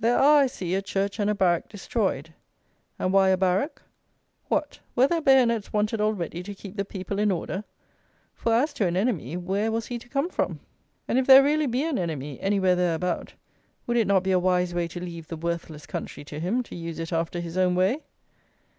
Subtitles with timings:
[0.00, 2.34] There are, I see, a church and a barrack destroyed.
[2.98, 3.80] And why a barrack?
[4.48, 4.80] What!
[4.94, 7.64] were there bayonets wanted already to keep the people in order?
[8.34, 10.60] For as to an enemy, where was he to come from?
[11.08, 13.32] And if there really be an enemy anywhere there about,
[13.86, 16.76] would it not be a wise way to leave the worthless country to him, to
[16.76, 18.02] use it after his own way?